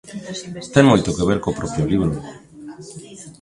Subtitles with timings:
[0.73, 2.11] Ten moito que ver co propio libro.